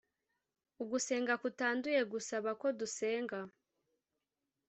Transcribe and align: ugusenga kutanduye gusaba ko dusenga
ugusenga 0.81 1.33
kutanduye 1.41 2.01
gusaba 2.11 2.49
ko 2.61 2.67
dusenga 2.79 3.39